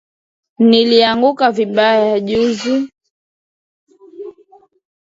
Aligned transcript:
Nilianguka 0.69 1.49
vibaya 1.51 2.19
juzi 2.27 2.75